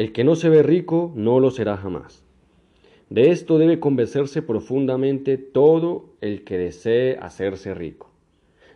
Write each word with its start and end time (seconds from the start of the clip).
El 0.00 0.12
que 0.12 0.24
no 0.24 0.34
se 0.34 0.48
ve 0.48 0.62
rico 0.62 1.12
no 1.14 1.40
lo 1.40 1.50
será 1.50 1.76
jamás. 1.76 2.24
De 3.10 3.28
esto 3.32 3.58
debe 3.58 3.80
convencerse 3.80 4.40
profundamente 4.40 5.36
todo 5.36 6.14
el 6.22 6.42
que 6.42 6.56
desee 6.56 7.18
hacerse 7.20 7.74
rico. 7.74 8.08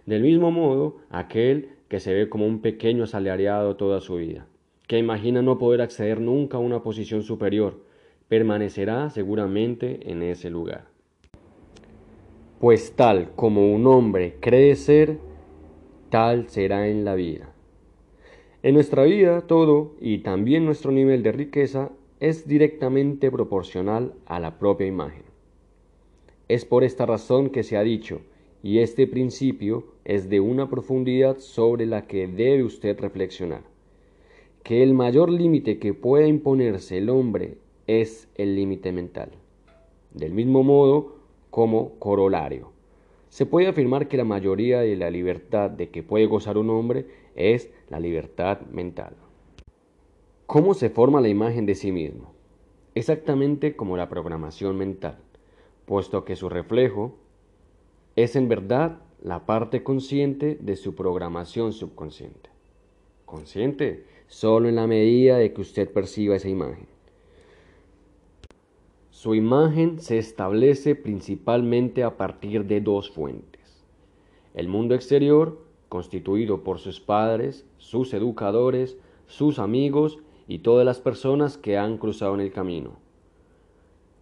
Del 0.04 0.20
mismo 0.20 0.50
modo, 0.50 0.98
aquel 1.08 1.70
que 1.88 1.98
se 1.98 2.12
ve 2.12 2.28
como 2.28 2.46
un 2.46 2.60
pequeño 2.60 3.04
asalariado 3.04 3.74
toda 3.76 4.02
su 4.02 4.16
vida, 4.16 4.46
que 4.86 4.98
imagina 4.98 5.40
no 5.40 5.56
poder 5.56 5.80
acceder 5.80 6.20
nunca 6.20 6.58
a 6.58 6.60
una 6.60 6.82
posición 6.82 7.22
superior, 7.22 7.80
permanecerá 8.28 9.08
seguramente 9.08 10.10
en 10.12 10.22
ese 10.22 10.50
lugar. 10.50 10.88
Pues 12.60 12.94
tal 12.96 13.30
como 13.34 13.72
un 13.72 13.86
hombre 13.86 14.36
cree 14.40 14.76
ser, 14.76 15.16
tal 16.10 16.50
será 16.50 16.86
en 16.86 17.06
la 17.06 17.14
vida. 17.14 17.53
En 18.64 18.72
nuestra 18.72 19.02
vida 19.02 19.42
todo, 19.42 19.92
y 20.00 20.20
también 20.20 20.64
nuestro 20.64 20.90
nivel 20.90 21.22
de 21.22 21.32
riqueza, 21.32 21.90
es 22.18 22.48
directamente 22.48 23.30
proporcional 23.30 24.14
a 24.24 24.40
la 24.40 24.58
propia 24.58 24.86
imagen. 24.86 25.24
Es 26.48 26.64
por 26.64 26.82
esta 26.82 27.04
razón 27.04 27.50
que 27.50 27.62
se 27.62 27.76
ha 27.76 27.82
dicho, 27.82 28.22
y 28.62 28.78
este 28.78 29.06
principio 29.06 29.84
es 30.06 30.30
de 30.30 30.40
una 30.40 30.70
profundidad 30.70 31.40
sobre 31.40 31.84
la 31.84 32.06
que 32.06 32.26
debe 32.26 32.64
usted 32.64 32.98
reflexionar, 32.98 33.64
que 34.62 34.82
el 34.82 34.94
mayor 34.94 35.28
límite 35.28 35.78
que 35.78 35.92
puede 35.92 36.26
imponerse 36.26 36.96
el 36.96 37.10
hombre 37.10 37.58
es 37.86 38.30
el 38.34 38.56
límite 38.56 38.92
mental. 38.92 39.28
Del 40.14 40.32
mismo 40.32 40.62
modo 40.62 41.16
como 41.50 41.98
corolario. 41.98 42.73
Se 43.34 43.46
puede 43.46 43.66
afirmar 43.66 44.06
que 44.06 44.16
la 44.16 44.22
mayoría 44.22 44.78
de 44.78 44.94
la 44.94 45.10
libertad 45.10 45.68
de 45.68 45.88
que 45.88 46.04
puede 46.04 46.26
gozar 46.26 46.56
un 46.56 46.70
hombre 46.70 47.06
es 47.34 47.68
la 47.88 47.98
libertad 47.98 48.60
mental. 48.70 49.16
¿Cómo 50.46 50.72
se 50.72 50.88
forma 50.88 51.20
la 51.20 51.26
imagen 51.26 51.66
de 51.66 51.74
sí 51.74 51.90
mismo? 51.90 52.32
Exactamente 52.94 53.74
como 53.74 53.96
la 53.96 54.08
programación 54.08 54.78
mental, 54.78 55.18
puesto 55.84 56.24
que 56.24 56.36
su 56.36 56.48
reflejo 56.48 57.16
es 58.14 58.36
en 58.36 58.48
verdad 58.48 59.00
la 59.20 59.46
parte 59.46 59.82
consciente 59.82 60.56
de 60.60 60.76
su 60.76 60.94
programación 60.94 61.72
subconsciente. 61.72 62.50
Consciente 63.24 64.04
solo 64.28 64.68
en 64.68 64.76
la 64.76 64.86
medida 64.86 65.38
de 65.38 65.52
que 65.52 65.60
usted 65.60 65.90
perciba 65.90 66.36
esa 66.36 66.48
imagen. 66.48 66.93
Su 69.24 69.34
imagen 69.34 70.00
se 70.00 70.18
establece 70.18 70.94
principalmente 70.94 72.04
a 72.04 72.18
partir 72.18 72.66
de 72.66 72.82
dos 72.82 73.10
fuentes. 73.10 73.82
El 74.52 74.68
mundo 74.68 74.94
exterior, 74.94 75.64
constituido 75.88 76.62
por 76.62 76.78
sus 76.78 77.00
padres, 77.00 77.64
sus 77.78 78.12
educadores, 78.12 78.98
sus 79.26 79.58
amigos 79.58 80.18
y 80.46 80.58
todas 80.58 80.84
las 80.84 81.00
personas 81.00 81.56
que 81.56 81.78
han 81.78 81.96
cruzado 81.96 82.34
en 82.34 82.42
el 82.42 82.52
camino, 82.52 82.98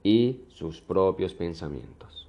y 0.04 0.42
sus 0.46 0.80
propios 0.80 1.34
pensamientos. 1.34 2.28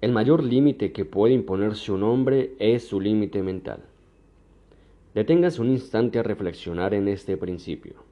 El 0.00 0.12
mayor 0.12 0.42
límite 0.42 0.90
que 0.90 1.04
puede 1.04 1.34
imponerse 1.34 1.92
un 1.92 2.02
hombre 2.02 2.54
es 2.58 2.88
su 2.88 2.98
límite 2.98 3.42
mental. 3.42 3.82
Deténgase 5.14 5.60
un 5.60 5.68
instante 5.68 6.18
a 6.18 6.22
reflexionar 6.22 6.94
en 6.94 7.08
este 7.08 7.36
principio. 7.36 8.05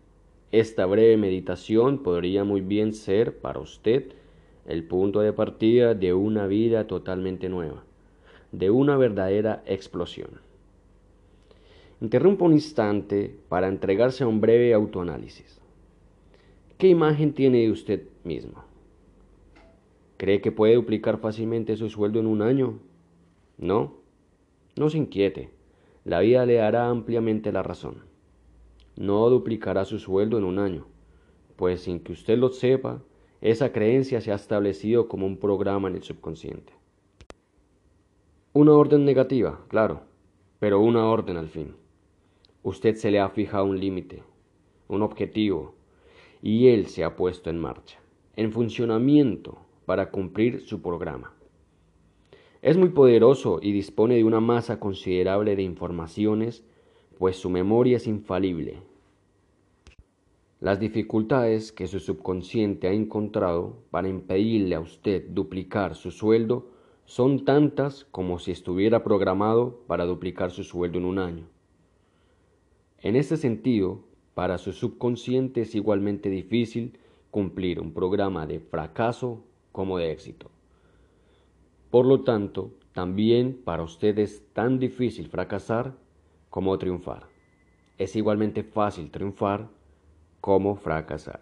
Esta 0.54 0.86
breve 0.86 1.16
meditación 1.16 2.04
podría 2.04 2.44
muy 2.44 2.60
bien 2.60 2.92
ser 2.92 3.38
para 3.40 3.58
usted 3.58 4.12
el 4.66 4.84
punto 4.84 5.18
de 5.18 5.32
partida 5.32 5.94
de 5.94 6.14
una 6.14 6.46
vida 6.46 6.86
totalmente 6.86 7.48
nueva, 7.48 7.82
de 8.52 8.70
una 8.70 8.96
verdadera 8.96 9.64
explosión. 9.66 10.30
Interrumpa 12.00 12.44
un 12.44 12.52
instante 12.52 13.36
para 13.48 13.66
entregarse 13.66 14.22
a 14.22 14.28
un 14.28 14.40
breve 14.40 14.72
autoanálisis. 14.72 15.60
¿Qué 16.78 16.86
imagen 16.86 17.32
tiene 17.34 17.62
de 17.62 17.72
usted 17.72 18.02
mismo? 18.22 18.62
¿Cree 20.18 20.40
que 20.40 20.52
puede 20.52 20.76
duplicar 20.76 21.18
fácilmente 21.18 21.76
su 21.76 21.90
sueldo 21.90 22.20
en 22.20 22.28
un 22.28 22.42
año? 22.42 22.78
No, 23.58 23.94
no 24.76 24.88
se 24.88 24.98
inquiete. 24.98 25.50
La 26.04 26.20
vida 26.20 26.46
le 26.46 26.54
dará 26.54 26.90
ampliamente 26.90 27.50
la 27.50 27.64
razón. 27.64 28.13
No 28.96 29.28
duplicará 29.28 29.84
su 29.84 29.98
sueldo 29.98 30.38
en 30.38 30.44
un 30.44 30.58
año, 30.58 30.86
pues 31.56 31.82
sin 31.82 32.00
que 32.00 32.12
usted 32.12 32.38
lo 32.38 32.50
sepa, 32.50 33.02
esa 33.40 33.72
creencia 33.72 34.20
se 34.20 34.32
ha 34.32 34.36
establecido 34.36 35.08
como 35.08 35.26
un 35.26 35.36
programa 35.36 35.88
en 35.88 35.96
el 35.96 36.02
subconsciente. 36.02 36.72
Una 38.52 38.72
orden 38.72 39.04
negativa, 39.04 39.60
claro, 39.68 40.02
pero 40.60 40.80
una 40.80 41.06
orden 41.06 41.36
al 41.36 41.48
fin. 41.48 41.74
Usted 42.62 42.94
se 42.94 43.10
le 43.10 43.20
ha 43.20 43.28
fijado 43.28 43.64
un 43.64 43.80
límite, 43.80 44.22
un 44.88 45.02
objetivo, 45.02 45.74
y 46.40 46.68
él 46.68 46.86
se 46.86 47.04
ha 47.04 47.16
puesto 47.16 47.50
en 47.50 47.58
marcha, 47.58 47.98
en 48.36 48.52
funcionamiento 48.52 49.58
para 49.86 50.10
cumplir 50.10 50.60
su 50.60 50.80
programa. 50.80 51.34
Es 52.62 52.78
muy 52.78 52.88
poderoso 52.90 53.58
y 53.60 53.72
dispone 53.72 54.14
de 54.14 54.24
una 54.24 54.40
masa 54.40 54.80
considerable 54.80 55.56
de 55.56 55.62
informaciones, 55.62 56.64
pues 57.18 57.36
su 57.36 57.50
memoria 57.50 57.96
es 57.96 58.06
infalible. 58.06 58.82
Las 60.60 60.80
dificultades 60.80 61.72
que 61.72 61.86
su 61.86 62.00
subconsciente 62.00 62.88
ha 62.88 62.92
encontrado 62.92 63.82
para 63.90 64.08
impedirle 64.08 64.74
a 64.74 64.80
usted 64.80 65.28
duplicar 65.28 65.94
su 65.94 66.10
sueldo 66.10 66.70
son 67.04 67.44
tantas 67.44 68.04
como 68.06 68.38
si 68.38 68.50
estuviera 68.50 69.04
programado 69.04 69.80
para 69.86 70.06
duplicar 70.06 70.50
su 70.50 70.64
sueldo 70.64 70.98
en 70.98 71.04
un 71.04 71.18
año. 71.18 71.46
En 72.98 73.16
este 73.16 73.36
sentido, 73.36 74.00
para 74.34 74.56
su 74.56 74.72
subconsciente 74.72 75.60
es 75.60 75.74
igualmente 75.74 76.30
difícil 76.30 76.98
cumplir 77.30 77.80
un 77.80 77.92
programa 77.92 78.46
de 78.46 78.60
fracaso 78.60 79.44
como 79.70 79.98
de 79.98 80.12
éxito. 80.12 80.50
Por 81.90 82.06
lo 82.06 82.22
tanto, 82.22 82.70
también 82.94 83.60
para 83.64 83.82
usted 83.82 84.18
es 84.18 84.42
tan 84.52 84.78
difícil 84.78 85.28
fracasar 85.28 85.94
como 86.54 86.78
triunfar. 86.78 87.26
Es 87.98 88.14
igualmente 88.14 88.62
fácil 88.62 89.10
triunfar 89.10 89.68
como 90.40 90.76
fracasar. 90.76 91.40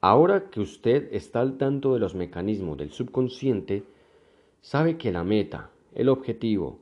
Ahora 0.00 0.48
que 0.48 0.60
usted 0.60 1.08
está 1.10 1.40
al 1.40 1.58
tanto 1.58 1.92
de 1.92 1.98
los 1.98 2.14
mecanismos 2.14 2.78
del 2.78 2.92
subconsciente, 2.92 3.82
sabe 4.60 4.96
que 4.96 5.10
la 5.10 5.24
meta, 5.24 5.70
el 5.92 6.08
objetivo, 6.08 6.78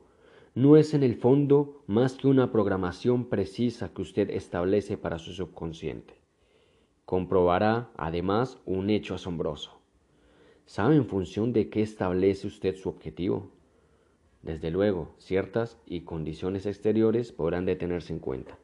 no 0.53 0.77
es 0.77 0.93
en 0.93 1.01
el 1.01 1.15
fondo 1.15 1.81
más 1.87 2.13
que 2.13 2.27
una 2.27 2.51
programación 2.51 3.25
precisa 3.25 3.91
que 3.91 4.03
usted 4.03 4.29
establece 4.29 4.97
para 4.97 5.17
su 5.17 5.33
subconsciente 5.33 6.21
comprobará 7.11 7.91
además 7.97 8.57
un 8.65 8.89
hecho 8.89 9.15
asombroso. 9.15 9.81
¿Sabe 10.65 10.95
en 10.95 11.05
función 11.05 11.51
de 11.51 11.69
qué 11.69 11.81
establece 11.81 12.47
usted 12.47 12.77
su 12.77 12.87
objetivo? 12.87 13.49
Desde 14.43 14.71
luego, 14.71 15.11
ciertas 15.17 15.77
y 15.85 16.01
condiciones 16.01 16.65
exteriores 16.65 17.31
podrán 17.31 17.65
detenerse 17.65 18.13
en 18.13 18.19
cuenta, 18.19 18.57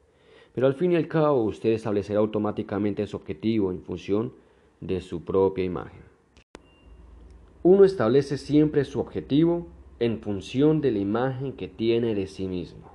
pero 0.53 0.65
al 0.65 0.73
fin 0.73 0.91
y 0.91 0.95
al 0.95 1.07
cabo 1.07 1.43
usted 1.43 1.69
establecerá 1.69 2.19
automáticamente 2.19 3.05
su 3.05 3.17
objetivo 3.17 3.71
en 3.71 3.81
función 3.81 4.33
de 4.81 5.01
su 5.01 5.23
propia 5.23 5.63
imagen. 5.63 6.01
Uno 7.61 7.83
establece 7.83 8.38
siempre 8.38 8.85
su 8.85 8.99
objetivo 8.99 9.67
en 9.99 10.19
función 10.19 10.81
de 10.81 10.91
la 10.91 10.99
imagen 10.99 11.53
que 11.53 11.67
tiene 11.67 12.15
de 12.15 12.27
sí 12.27 12.47
mismo. 12.47 12.91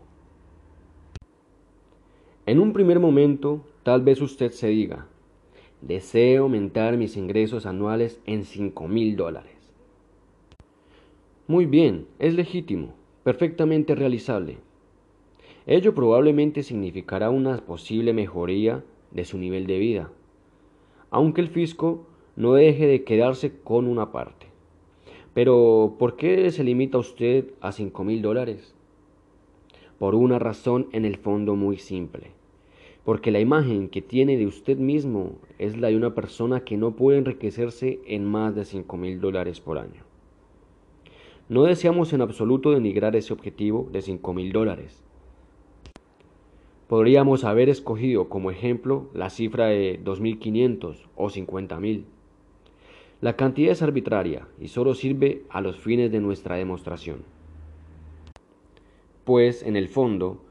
En 2.47 2.59
un 2.59 2.73
primer 2.73 2.99
momento, 2.99 3.65
tal 3.85 4.03
vez 4.03 4.21
usted 4.21 4.51
se 4.51 4.69
diga, 4.69 5.07
Deseo 5.83 6.45
aumentar 6.45 6.97
mis 6.97 7.17
ingresos 7.17 7.67
anuales 7.67 8.21
en 8.25 8.45
cinco 8.45 8.87
mil 8.87 9.17
dólares. 9.17 9.52
Muy 11.53 11.67
bien, 11.67 12.07
es 12.19 12.33
legítimo, 12.33 12.95
perfectamente 13.25 13.95
realizable. 13.95 14.57
Ello 15.67 15.95
probablemente 15.95 16.63
significará 16.63 17.29
una 17.29 17.59
posible 17.59 18.15
mejoría 18.15 18.83
de 19.11 19.27
su 19.27 19.37
nivel 19.37 19.67
de 19.67 19.79
vida, 19.79 20.11
aunque 21.11 21.43
el 21.43 21.49
fisco 21.49 22.07
no 22.37 22.55
deje 22.55 22.87
de 22.87 23.05
quedarse 23.05 23.53
con 23.63 23.87
una 23.87 24.13
parte. 24.13 24.47
Pero, 25.35 25.97
¿por 25.99 26.17
qué 26.17 26.51
se 26.51 26.65
limita 26.65 26.97
usted 26.97 27.51
a 27.61 27.71
cinco 27.73 28.03
mil 28.03 28.23
dólares? 28.23 28.75
Por 29.99 30.15
una 30.15 30.39
razón 30.39 30.89
en 30.93 31.05
el 31.05 31.19
fondo 31.19 31.55
muy 31.55 31.77
simple 31.77 32.31
porque 33.05 33.31
la 33.31 33.41
imagen 33.41 33.89
que 33.91 34.01
tiene 34.01 34.39
de 34.39 34.47
usted 34.47 34.79
mismo 34.79 35.33
es 35.59 35.77
la 35.77 35.89
de 35.89 35.97
una 35.97 36.15
persona 36.15 36.61
que 36.61 36.79
no 36.79 36.93
puede 36.93 37.19
enriquecerse 37.19 38.01
en 38.07 38.25
más 38.25 38.55
de 38.55 38.65
cinco 38.65 38.97
mil 38.97 39.21
dólares 39.21 39.61
por 39.61 39.77
año. 39.77 40.12
No 41.49 41.65
deseamos 41.65 42.13
en 42.13 42.21
absoluto 42.21 42.71
denigrar 42.71 43.17
ese 43.17 43.33
objetivo 43.33 43.89
de 43.93 44.03
cinco 44.03 44.33
mil 44.35 44.53
dólares. 44.53 45.03
Podríamos 46.89 47.45
haber 47.45 47.69
escogido 47.69 48.29
como 48.29 48.51
ejemplo 48.51 49.09
la 49.15 49.31
cifra 49.31 49.67
de 49.67 49.99
2.500 50.05 51.07
o 51.17 51.31
50.000. 51.31 52.05
La 53.21 53.37
cantidad 53.37 53.73
es 53.73 53.83
arbitraria 53.83 54.47
y 54.61 54.69
solo 54.69 54.95
sirve 54.95 55.45
a 55.49 55.63
los 55.63 55.79
fines 55.79 56.13
de 56.13 56.21
nuestra 56.21 56.57
demostración. 56.57 57.25
Pues, 59.25 59.63
en 59.63 59.77
el 59.77 59.89
fondo, 59.89 60.43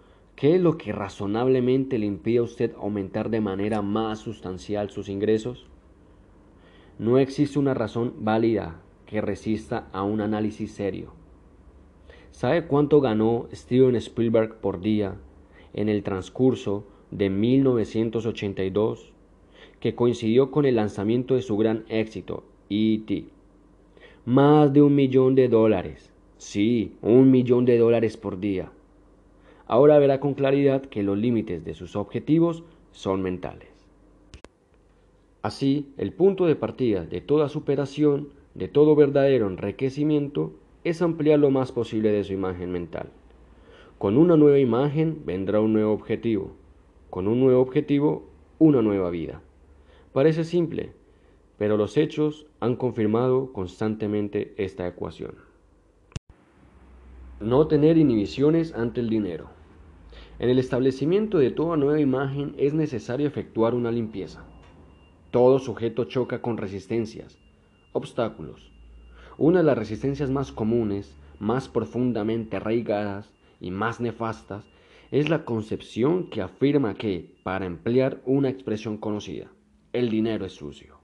¿Qué 0.41 0.55
es 0.55 0.61
lo 0.61 0.75
que 0.75 0.91
razonablemente 0.91 1.99
le 1.99 2.07
impide 2.07 2.39
a 2.39 2.41
usted 2.41 2.73
aumentar 2.75 3.29
de 3.29 3.41
manera 3.41 3.83
más 3.83 4.17
sustancial 4.17 4.89
sus 4.89 5.07
ingresos? 5.07 5.67
No 6.97 7.19
existe 7.19 7.59
una 7.59 7.75
razón 7.75 8.15
válida 8.21 8.81
que 9.11 9.21
resista 9.21 9.87
a 9.93 10.01
un 10.01 10.21
análisis 10.21 10.71
serio. 10.71 11.11
¿Sabe 12.31 12.65
cuánto 12.65 12.99
ganó 12.99 13.47
Steven 13.53 13.95
Spielberg 13.97 14.55
por 14.55 14.81
día 14.81 15.17
en 15.75 15.87
el 15.87 16.01
transcurso 16.01 16.87
de 17.11 17.29
1982, 17.29 19.13
que 19.79 19.93
coincidió 19.93 20.49
con 20.49 20.65
el 20.65 20.77
lanzamiento 20.77 21.35
de 21.35 21.43
su 21.43 21.57
gran 21.57 21.85
éxito, 21.89 22.43
E.T.? 22.71 23.25
Más 24.25 24.73
de 24.73 24.81
un 24.81 24.95
millón 24.95 25.35
de 25.35 25.47
dólares. 25.47 26.11
Sí, 26.37 26.95
un 27.03 27.29
millón 27.29 27.65
de 27.65 27.77
dólares 27.77 28.17
por 28.17 28.39
día 28.39 28.71
ahora 29.71 29.97
verá 29.99 30.19
con 30.19 30.33
claridad 30.33 30.81
que 30.81 31.01
los 31.01 31.17
límites 31.17 31.63
de 31.63 31.73
sus 31.73 31.95
objetivos 31.95 32.65
son 32.91 33.21
mentales. 33.21 33.69
Así, 35.41 35.93
el 35.95 36.11
punto 36.11 36.45
de 36.45 36.57
partida 36.57 37.05
de 37.05 37.21
toda 37.21 37.47
superación, 37.47 38.33
de 38.53 38.67
todo 38.67 38.95
verdadero 38.95 39.47
enriquecimiento, 39.47 40.53
es 40.83 41.01
ampliar 41.01 41.39
lo 41.39 41.51
más 41.51 41.71
posible 41.71 42.11
de 42.11 42.23
su 42.23 42.33
imagen 42.33 42.71
mental. 42.71 43.09
Con 43.97 44.17
una 44.17 44.35
nueva 44.35 44.59
imagen 44.59 45.21
vendrá 45.25 45.61
un 45.61 45.73
nuevo 45.73 45.93
objetivo. 45.93 46.51
Con 47.09 47.27
un 47.27 47.39
nuevo 47.39 47.61
objetivo, 47.61 48.29
una 48.57 48.81
nueva 48.81 49.09
vida. 49.09 49.41
Parece 50.13 50.43
simple, 50.43 50.93
pero 51.57 51.77
los 51.77 51.97
hechos 51.97 52.47
han 52.59 52.75
confirmado 52.75 53.53
constantemente 53.53 54.53
esta 54.57 54.87
ecuación. 54.87 55.35
No 57.39 57.67
tener 57.67 57.97
inhibiciones 57.97 58.73
ante 58.73 59.01
el 59.01 59.09
dinero. 59.09 59.49
En 60.39 60.49
el 60.49 60.59
establecimiento 60.59 61.37
de 61.37 61.51
toda 61.51 61.77
nueva 61.77 61.99
imagen 61.99 62.55
es 62.57 62.73
necesario 62.73 63.27
efectuar 63.27 63.75
una 63.75 63.91
limpieza. 63.91 64.43
Todo 65.29 65.59
sujeto 65.59 66.05
choca 66.05 66.41
con 66.41 66.57
resistencias, 66.57 67.40
obstáculos. 67.93 68.71
Una 69.37 69.59
de 69.59 69.65
las 69.65 69.77
resistencias 69.77 70.29
más 70.29 70.51
comunes, 70.51 71.15
más 71.39 71.67
profundamente 71.67 72.57
arraigadas 72.57 73.31
y 73.59 73.71
más 73.71 73.99
nefastas 73.99 74.65
es 75.11 75.29
la 75.29 75.45
concepción 75.45 76.29
que 76.29 76.41
afirma 76.41 76.93
que, 76.93 77.35
para 77.43 77.65
emplear 77.65 78.21
una 78.25 78.49
expresión 78.49 78.97
conocida, 78.97 79.51
el 79.93 80.09
dinero 80.09 80.45
es 80.45 80.53
sucio. 80.53 80.99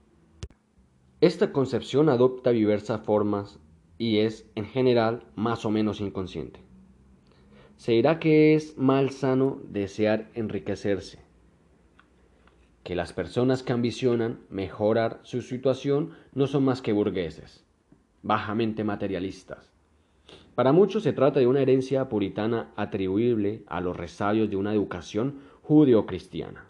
Esta 1.20 1.52
concepción 1.52 2.08
adopta 2.08 2.50
diversas 2.50 3.00
formas 3.02 3.58
y 3.98 4.18
es, 4.18 4.50
en 4.54 4.64
general, 4.64 5.24
más 5.34 5.64
o 5.64 5.70
menos 5.70 6.00
inconsciente 6.00 6.68
se 7.78 7.92
dirá 7.92 8.18
que 8.18 8.54
es 8.54 8.76
mal 8.76 9.10
sano 9.10 9.62
desear 9.68 10.28
enriquecerse, 10.34 11.20
que 12.88 12.96
las 12.96 13.12
personas 13.12 13.62
que 13.62 13.74
ambicionan 13.74 14.38
mejorar 14.48 15.20
su 15.22 15.42
situación 15.42 16.12
no 16.32 16.46
son 16.46 16.64
más 16.64 16.80
que 16.80 16.94
burgueses, 16.94 17.62
bajamente 18.22 18.82
materialistas. 18.82 19.70
Para 20.54 20.72
muchos 20.72 21.02
se 21.02 21.12
trata 21.12 21.38
de 21.38 21.46
una 21.46 21.60
herencia 21.60 22.08
puritana 22.08 22.72
atribuible 22.76 23.62
a 23.66 23.82
los 23.82 23.94
resabios 23.94 24.48
de 24.48 24.56
una 24.56 24.72
educación 24.72 25.40
judeo-cristiana. 25.64 26.64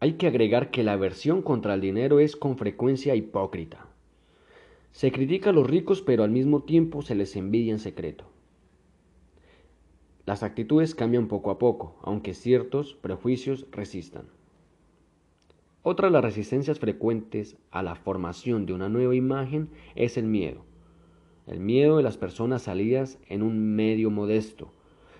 Hay 0.00 0.14
que 0.14 0.28
agregar 0.28 0.70
que 0.70 0.84
la 0.84 0.94
aversión 0.94 1.42
contra 1.42 1.74
el 1.74 1.82
dinero 1.82 2.18
es 2.18 2.34
con 2.34 2.56
frecuencia 2.56 3.14
hipócrita. 3.14 3.88
Se 4.92 5.12
critica 5.12 5.50
a 5.50 5.52
los 5.52 5.68
ricos 5.68 6.00
pero 6.00 6.24
al 6.24 6.30
mismo 6.30 6.62
tiempo 6.62 7.02
se 7.02 7.14
les 7.14 7.36
envidia 7.36 7.74
en 7.74 7.78
secreto. 7.78 8.24
Las 10.26 10.42
actitudes 10.42 10.94
cambian 10.94 11.28
poco 11.28 11.50
a 11.50 11.58
poco, 11.58 11.96
aunque 12.02 12.32
ciertos 12.32 12.94
prejuicios 12.94 13.66
resistan. 13.70 14.24
Otra 15.82 16.08
de 16.08 16.12
las 16.12 16.24
resistencias 16.24 16.78
frecuentes 16.78 17.58
a 17.70 17.82
la 17.82 17.94
formación 17.94 18.64
de 18.64 18.72
una 18.72 18.88
nueva 18.88 19.14
imagen 19.14 19.68
es 19.96 20.16
el 20.16 20.24
miedo. 20.24 20.64
El 21.46 21.60
miedo 21.60 21.98
de 21.98 22.02
las 22.02 22.16
personas 22.16 22.62
salidas 22.62 23.18
en 23.28 23.42
un 23.42 23.76
medio 23.76 24.10
modesto, 24.10 24.72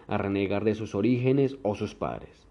a 0.07 0.17
renegar 0.17 0.65
de 0.65 0.75
sus 0.75 0.95
orígenes 0.95 1.59
o 1.63 1.75
sus 1.75 1.95
padres. 1.95 2.47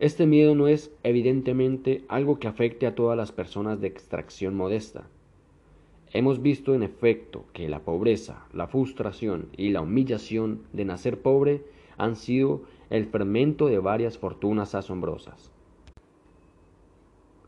Este 0.00 0.26
miedo 0.26 0.56
no 0.56 0.66
es 0.66 0.90
evidentemente 1.04 2.04
algo 2.08 2.40
que 2.40 2.48
afecte 2.48 2.88
a 2.88 2.96
todas 2.96 3.16
las 3.16 3.30
personas 3.30 3.80
de 3.80 3.86
extracción 3.86 4.56
modesta. 4.56 5.06
Hemos 6.14 6.42
visto 6.42 6.74
en 6.74 6.82
efecto 6.82 7.44
que 7.54 7.68
la 7.68 7.80
pobreza, 7.80 8.44
la 8.52 8.66
frustración 8.66 9.48
y 9.56 9.70
la 9.70 9.80
humillación 9.80 10.60
de 10.74 10.84
nacer 10.84 11.22
pobre 11.22 11.64
han 11.96 12.16
sido 12.16 12.62
el 12.90 13.06
fermento 13.06 13.66
de 13.66 13.78
varias 13.78 14.18
fortunas 14.18 14.74
asombrosas. 14.74 15.50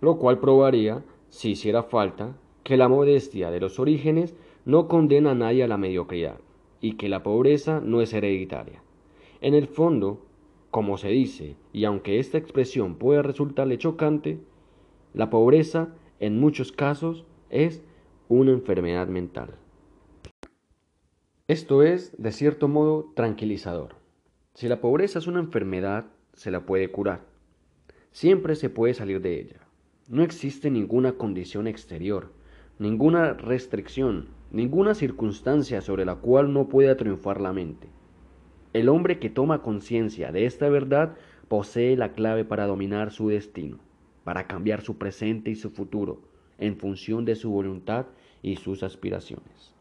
Lo 0.00 0.16
cual 0.16 0.40
probaría, 0.40 1.04
si 1.28 1.50
hiciera 1.50 1.82
falta, 1.82 2.36
que 2.62 2.78
la 2.78 2.88
modestia 2.88 3.50
de 3.50 3.60
los 3.60 3.78
orígenes 3.78 4.34
no 4.64 4.88
condena 4.88 5.32
a 5.32 5.34
nadie 5.34 5.64
a 5.64 5.68
la 5.68 5.76
mediocridad 5.76 6.38
y 6.80 6.94
que 6.94 7.10
la 7.10 7.22
pobreza 7.22 7.80
no 7.84 8.00
es 8.00 8.14
hereditaria. 8.14 8.82
En 9.42 9.52
el 9.52 9.66
fondo, 9.66 10.20
como 10.70 10.96
se 10.96 11.08
dice, 11.08 11.56
y 11.74 11.84
aunque 11.84 12.18
esta 12.18 12.38
expresión 12.38 12.94
puede 12.94 13.22
resultarle 13.22 13.76
chocante, 13.76 14.38
la 15.12 15.28
pobreza 15.28 15.90
en 16.18 16.40
muchos 16.40 16.72
casos 16.72 17.24
es 17.50 17.82
una 18.28 18.52
enfermedad 18.52 19.06
mental. 19.08 19.50
Esto 21.46 21.82
es, 21.82 22.14
de 22.16 22.32
cierto 22.32 22.68
modo, 22.68 23.12
tranquilizador. 23.14 23.96
Si 24.54 24.66
la 24.66 24.80
pobreza 24.80 25.18
es 25.18 25.26
una 25.26 25.40
enfermedad, 25.40 26.06
se 26.32 26.50
la 26.50 26.64
puede 26.64 26.90
curar. 26.90 27.26
Siempre 28.12 28.56
se 28.56 28.70
puede 28.70 28.94
salir 28.94 29.20
de 29.20 29.40
ella. 29.40 29.60
No 30.08 30.22
existe 30.22 30.70
ninguna 30.70 31.12
condición 31.12 31.66
exterior, 31.66 32.32
ninguna 32.78 33.34
restricción, 33.34 34.28
ninguna 34.52 34.94
circunstancia 34.94 35.82
sobre 35.82 36.06
la 36.06 36.16
cual 36.16 36.52
no 36.52 36.68
pueda 36.68 36.96
triunfar 36.96 37.42
la 37.42 37.52
mente. 37.52 37.88
El 38.72 38.88
hombre 38.88 39.18
que 39.18 39.28
toma 39.28 39.60
conciencia 39.62 40.32
de 40.32 40.46
esta 40.46 40.70
verdad 40.70 41.16
posee 41.48 41.96
la 41.96 42.14
clave 42.14 42.44
para 42.44 42.66
dominar 42.66 43.10
su 43.10 43.28
destino, 43.28 43.78
para 44.24 44.46
cambiar 44.46 44.80
su 44.80 44.96
presente 44.96 45.50
y 45.50 45.56
su 45.56 45.70
futuro, 45.70 46.22
en 46.58 46.76
función 46.76 47.24
de 47.24 47.36
su 47.36 47.50
voluntad 47.50 48.06
y 48.42 48.56
sus 48.56 48.82
aspiraciones. 48.82 49.72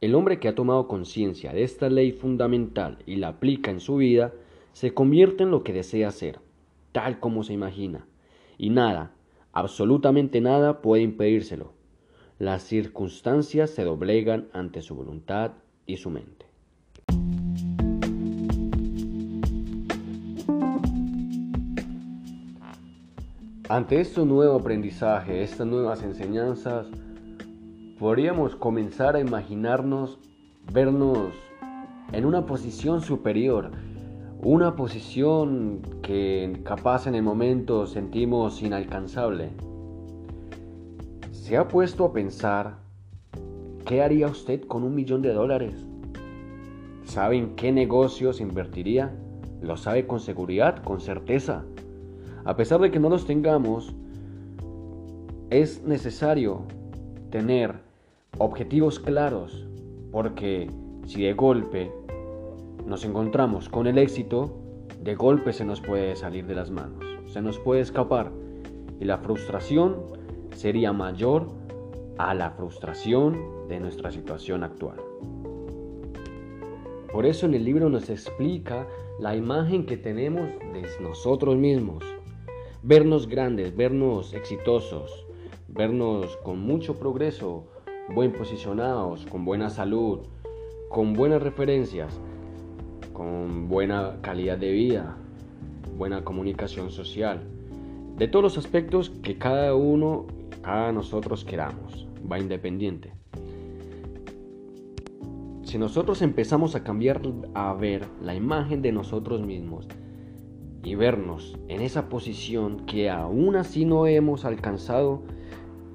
El 0.00 0.14
hombre 0.14 0.38
que 0.38 0.48
ha 0.48 0.54
tomado 0.54 0.88
conciencia 0.88 1.52
de 1.52 1.64
esta 1.64 1.88
ley 1.88 2.12
fundamental 2.12 2.98
y 3.06 3.16
la 3.16 3.28
aplica 3.28 3.70
en 3.70 3.80
su 3.80 3.96
vida, 3.96 4.32
se 4.72 4.94
convierte 4.94 5.42
en 5.42 5.50
lo 5.50 5.64
que 5.64 5.72
desea 5.72 6.10
ser, 6.10 6.38
tal 6.92 7.18
como 7.18 7.42
se 7.42 7.52
imagina, 7.52 8.06
y 8.58 8.70
nada, 8.70 9.12
absolutamente 9.52 10.40
nada 10.40 10.82
puede 10.82 11.02
impedírselo. 11.02 11.72
Las 12.38 12.62
circunstancias 12.62 13.70
se 13.70 13.82
doblegan 13.82 14.48
ante 14.52 14.82
su 14.82 14.94
voluntad 14.94 15.52
y 15.86 15.96
su 15.96 16.10
mente. 16.10 16.47
Ante 23.70 24.00
este 24.00 24.24
nuevo 24.24 24.56
aprendizaje, 24.56 25.42
estas 25.42 25.66
nuevas 25.66 26.02
enseñanzas, 26.02 26.86
podríamos 27.98 28.56
comenzar 28.56 29.14
a 29.14 29.20
imaginarnos 29.20 30.18
vernos 30.72 31.34
en 32.12 32.24
una 32.24 32.46
posición 32.46 33.02
superior, 33.02 33.72
una 34.40 34.74
posición 34.74 35.82
que 36.00 36.62
capaz 36.64 37.06
en 37.08 37.14
el 37.14 37.22
momento 37.22 37.86
sentimos 37.86 38.62
inalcanzable. 38.62 39.50
¿Se 41.30 41.58
ha 41.58 41.68
puesto 41.68 42.06
a 42.06 42.12
pensar 42.14 42.78
qué 43.84 44.00
haría 44.02 44.28
usted 44.28 44.62
con 44.62 44.82
un 44.82 44.94
millón 44.94 45.20
de 45.20 45.34
dólares? 45.34 45.84
¿Sabe 47.04 47.36
en 47.36 47.54
qué 47.54 47.70
negocios 47.70 48.40
invertiría? 48.40 49.14
¿Lo 49.60 49.76
sabe 49.76 50.06
con 50.06 50.20
seguridad, 50.20 50.82
con 50.82 51.02
certeza? 51.02 51.66
A 52.44 52.56
pesar 52.56 52.80
de 52.80 52.90
que 52.90 52.98
no 52.98 53.08
los 53.08 53.26
tengamos, 53.26 53.94
es 55.50 55.82
necesario 55.82 56.62
tener 57.30 57.74
objetivos 58.38 58.98
claros, 58.98 59.66
porque 60.12 60.70
si 61.06 61.22
de 61.22 61.32
golpe 61.32 61.92
nos 62.86 63.04
encontramos 63.04 63.68
con 63.68 63.86
el 63.86 63.98
éxito, 63.98 64.56
de 65.02 65.14
golpe 65.14 65.52
se 65.52 65.64
nos 65.64 65.80
puede 65.80 66.16
salir 66.16 66.46
de 66.46 66.54
las 66.54 66.70
manos, 66.70 67.04
se 67.26 67.40
nos 67.40 67.58
puede 67.58 67.80
escapar 67.80 68.30
y 69.00 69.04
la 69.04 69.18
frustración 69.18 69.96
sería 70.54 70.92
mayor 70.92 71.48
a 72.18 72.34
la 72.34 72.50
frustración 72.50 73.68
de 73.68 73.80
nuestra 73.80 74.10
situación 74.10 74.64
actual. 74.64 74.96
Por 77.12 77.26
eso 77.26 77.46
en 77.46 77.54
el 77.54 77.64
libro 77.64 77.88
nos 77.88 78.10
explica 78.10 78.86
la 79.18 79.34
imagen 79.34 79.86
que 79.86 79.96
tenemos 79.96 80.48
de 80.72 80.86
nosotros 81.00 81.56
mismos 81.56 82.04
vernos 82.82 83.26
grandes, 83.28 83.76
vernos 83.76 84.34
exitosos, 84.34 85.26
vernos 85.68 86.36
con 86.38 86.60
mucho 86.60 86.98
progreso, 86.98 87.64
buen 88.14 88.32
posicionados, 88.32 89.26
con 89.26 89.44
buena 89.44 89.68
salud, 89.68 90.20
con 90.88 91.12
buenas 91.12 91.42
referencias, 91.42 92.20
con 93.12 93.68
buena 93.68 94.18
calidad 94.22 94.58
de 94.58 94.70
vida, 94.70 95.16
buena 95.96 96.24
comunicación 96.24 96.90
social, 96.90 97.42
de 98.16 98.28
todos 98.28 98.42
los 98.42 98.58
aspectos 98.58 99.10
que 99.10 99.38
cada 99.38 99.74
uno, 99.74 100.26
cada 100.62 100.92
nosotros 100.92 101.44
queramos, 101.44 102.06
va 102.30 102.38
independiente. 102.38 103.12
Si 105.62 105.76
nosotros 105.76 106.22
empezamos 106.22 106.74
a 106.74 106.82
cambiar, 106.82 107.20
a 107.54 107.74
ver 107.74 108.06
la 108.22 108.34
imagen 108.34 108.80
de 108.80 108.92
nosotros 108.92 109.42
mismos 109.42 109.86
y 110.82 110.94
vernos 110.94 111.58
en 111.68 111.80
esa 111.80 112.08
posición 112.08 112.86
que 112.86 113.10
aún 113.10 113.56
así 113.56 113.84
no 113.84 114.06
hemos 114.06 114.44
alcanzado, 114.44 115.22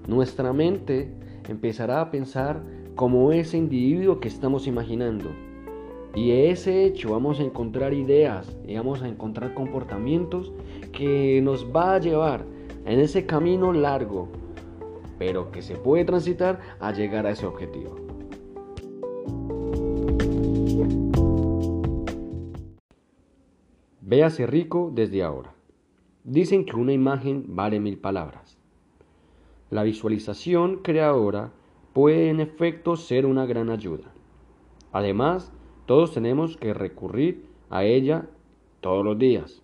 nuestra 0.08 0.54
mente 0.54 1.14
empezará 1.48 2.02
a 2.02 2.12
pensar 2.12 2.64
como 2.96 3.32
ese 3.32 3.58
individuo 3.58 4.20
que 4.20 4.28
estamos 4.28 4.68
imaginando. 4.68 5.30
Y 6.16 6.32
ese 6.32 6.86
hecho 6.86 7.12
vamos 7.12 7.40
a 7.40 7.44
encontrar 7.44 7.94
ideas 7.94 8.56
y 8.68 8.76
vamos 8.76 9.02
a 9.02 9.08
encontrar 9.08 9.56
comportamientos 9.56 10.52
que 10.92 11.42
nos 11.42 11.66
va 11.76 11.96
a 11.96 12.00
llevar 12.00 12.46
en 12.86 13.00
ese 13.00 13.26
camino 13.26 13.74
largo, 13.74 14.28
pero 15.18 15.52
que 15.52 15.64
se 15.64 15.76
puede 15.76 16.06
transitar 16.06 16.60
a 16.80 16.92
llegar 16.92 17.26
a 17.26 17.32
ese 17.32 17.48
objetivo. 17.48 18.03
Véase 24.14 24.46
rico 24.46 24.92
desde 24.94 25.24
ahora. 25.24 25.56
Dicen 26.24 26.66
que 26.66 26.76
una 26.76 26.94
imagen 26.94 27.56
vale 27.56 27.80
mil 27.80 27.98
palabras. 27.98 28.60
La 29.72 29.82
visualización 29.82 30.84
creadora 30.84 31.52
puede 31.94 32.30
en 32.30 32.40
efecto 32.40 32.96
ser 32.96 33.26
una 33.26 33.48
gran 33.48 33.72
ayuda. 33.72 34.14
Además, 34.92 35.52
todos 35.88 36.14
tenemos 36.14 36.58
que 36.58 36.76
recurrir 36.76 37.48
a 37.72 37.86
ella 37.86 38.30
todos 38.82 39.04
los 39.04 39.18
días. 39.18 39.64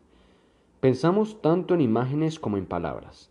Pensamos 0.79 1.43
tanto 1.43 1.75
en 1.75 1.81
imágenes 1.81 2.39
como 2.39 2.57
en 2.57 2.65
palabras. 2.65 3.29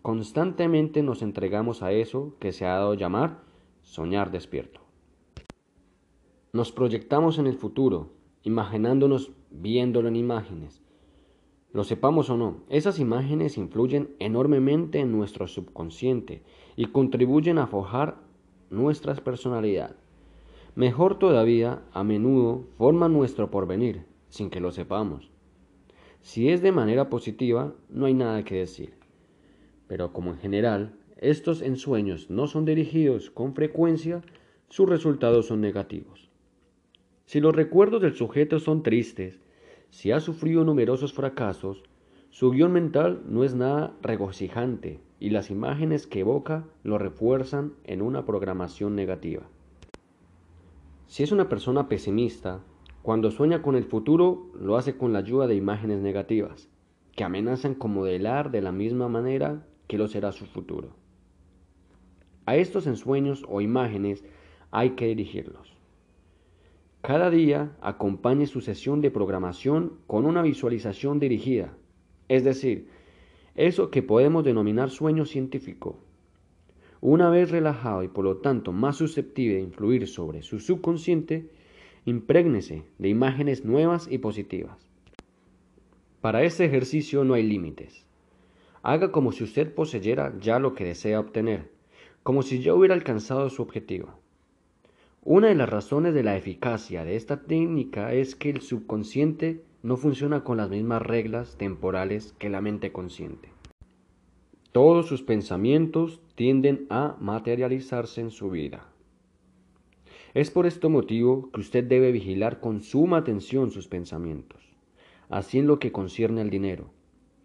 Constantemente 0.00 1.02
nos 1.02 1.22
entregamos 1.22 1.82
a 1.82 1.90
eso 1.90 2.36
que 2.38 2.52
se 2.52 2.66
ha 2.66 2.74
dado 2.74 2.94
llamar 2.94 3.40
soñar 3.82 4.30
despierto. 4.30 4.80
Nos 6.52 6.70
proyectamos 6.70 7.40
en 7.40 7.48
el 7.48 7.56
futuro, 7.56 8.10
imaginándonos 8.42 9.32
viéndolo 9.50 10.08
en 10.08 10.16
imágenes. 10.16 10.82
Lo 11.72 11.84
sepamos 11.84 12.28
o 12.28 12.36
no, 12.36 12.58
esas 12.68 12.98
imágenes 12.98 13.56
influyen 13.56 14.14
enormemente 14.18 15.00
en 15.00 15.10
nuestro 15.12 15.46
subconsciente 15.48 16.42
y 16.76 16.86
contribuyen 16.86 17.58
a 17.58 17.66
forjar 17.66 18.18
nuestra 18.68 19.14
personalidad. 19.14 19.96
Mejor 20.74 21.18
todavía, 21.18 21.82
a 21.92 22.04
menudo 22.04 22.64
forman 22.76 23.12
nuestro 23.12 23.50
porvenir, 23.50 24.04
sin 24.28 24.50
que 24.50 24.60
lo 24.60 24.70
sepamos. 24.70 25.30
Si 26.20 26.48
es 26.48 26.62
de 26.62 26.72
manera 26.72 27.10
positiva, 27.10 27.74
no 27.90 28.06
hay 28.06 28.14
nada 28.14 28.44
que 28.44 28.56
decir. 28.56 28.94
Pero 29.86 30.12
como 30.12 30.30
en 30.30 30.38
general, 30.38 30.94
estos 31.18 31.62
ensueños 31.62 32.30
no 32.30 32.46
son 32.46 32.64
dirigidos 32.64 33.30
con 33.30 33.54
frecuencia, 33.54 34.22
sus 34.68 34.88
resultados 34.88 35.46
son 35.46 35.60
negativos. 35.60 36.31
Si 37.32 37.40
los 37.40 37.56
recuerdos 37.56 38.02
del 38.02 38.14
sujeto 38.14 38.58
son 38.58 38.82
tristes, 38.82 39.40
si 39.88 40.12
ha 40.12 40.20
sufrido 40.20 40.64
numerosos 40.64 41.14
fracasos, 41.14 41.82
su 42.28 42.50
guion 42.50 42.72
mental 42.72 43.22
no 43.26 43.42
es 43.42 43.54
nada 43.54 43.96
regocijante 44.02 45.00
y 45.18 45.30
las 45.30 45.50
imágenes 45.50 46.06
que 46.06 46.20
evoca 46.20 46.66
lo 46.82 46.98
refuerzan 46.98 47.72
en 47.84 48.02
una 48.02 48.26
programación 48.26 48.94
negativa. 48.94 49.44
Si 51.06 51.22
es 51.22 51.32
una 51.32 51.48
persona 51.48 51.88
pesimista, 51.88 52.60
cuando 53.00 53.30
sueña 53.30 53.62
con 53.62 53.76
el 53.76 53.84
futuro, 53.84 54.50
lo 54.54 54.76
hace 54.76 54.98
con 54.98 55.14
la 55.14 55.20
ayuda 55.20 55.46
de 55.46 55.54
imágenes 55.54 56.02
negativas, 56.02 56.68
que 57.16 57.24
amenazan 57.24 57.74
con 57.74 57.94
modelar 57.94 58.50
de 58.50 58.60
la 58.60 58.72
misma 58.72 59.08
manera 59.08 59.66
que 59.86 59.96
lo 59.96 60.06
será 60.06 60.32
su 60.32 60.44
futuro. 60.44 60.90
A 62.44 62.56
estos 62.56 62.86
ensueños 62.86 63.42
o 63.48 63.62
imágenes 63.62 64.22
hay 64.70 64.90
que 64.90 65.06
dirigirlos. 65.06 65.81
Cada 67.02 67.30
día 67.30 67.76
acompañe 67.80 68.46
su 68.46 68.60
sesión 68.60 69.00
de 69.00 69.10
programación 69.10 69.98
con 70.06 70.24
una 70.24 70.40
visualización 70.40 71.18
dirigida, 71.18 71.76
es 72.28 72.44
decir, 72.44 72.88
eso 73.54 73.90
que 73.90 74.02
podemos 74.02 74.44
denominar 74.44 74.88
sueño 74.88 75.26
científico. 75.26 75.98
Una 77.00 77.28
vez 77.28 77.50
relajado 77.50 78.02
y 78.02 78.08
por 78.08 78.24
lo 78.24 78.38
tanto 78.38 78.72
más 78.72 78.96
susceptible 78.96 79.56
de 79.56 79.62
influir 79.62 80.06
sobre 80.08 80.42
su 80.42 80.60
subconsciente, 80.60 81.50
Imprégnese 82.04 82.82
de 82.98 83.08
imágenes 83.08 83.64
nuevas 83.64 84.08
y 84.10 84.18
positivas. 84.18 84.76
Para 86.20 86.42
este 86.42 86.64
ejercicio 86.64 87.22
no 87.22 87.34
hay 87.34 87.44
límites. 87.44 88.04
Haga 88.82 89.12
como 89.12 89.30
si 89.30 89.44
usted 89.44 89.72
poseyera 89.72 90.36
ya 90.40 90.58
lo 90.58 90.74
que 90.74 90.84
desea 90.84 91.20
obtener, 91.20 91.70
como 92.24 92.42
si 92.42 92.60
ya 92.60 92.74
hubiera 92.74 92.96
alcanzado 92.96 93.48
su 93.50 93.62
objetivo. 93.62 94.18
Una 95.24 95.48
de 95.48 95.54
las 95.54 95.68
razones 95.68 96.14
de 96.14 96.24
la 96.24 96.36
eficacia 96.36 97.04
de 97.04 97.14
esta 97.14 97.42
técnica 97.42 98.12
es 98.12 98.34
que 98.34 98.50
el 98.50 98.60
subconsciente 98.60 99.62
no 99.84 99.96
funciona 99.96 100.42
con 100.42 100.56
las 100.56 100.68
mismas 100.68 101.00
reglas 101.00 101.56
temporales 101.56 102.34
que 102.40 102.50
la 102.50 102.60
mente 102.60 102.90
consciente. 102.90 103.48
Todos 104.72 105.06
sus 105.06 105.22
pensamientos 105.22 106.20
tienden 106.34 106.86
a 106.90 107.16
materializarse 107.20 108.20
en 108.20 108.32
su 108.32 108.50
vida. 108.50 108.88
Es 110.34 110.50
por 110.50 110.66
este 110.66 110.88
motivo 110.88 111.52
que 111.52 111.60
usted 111.60 111.84
debe 111.84 112.10
vigilar 112.10 112.58
con 112.58 112.80
suma 112.80 113.18
atención 113.18 113.70
sus 113.70 113.86
pensamientos, 113.86 114.74
así 115.28 115.60
en 115.60 115.68
lo 115.68 115.78
que 115.78 115.92
concierne 115.92 116.40
al 116.40 116.50
dinero. 116.50 116.90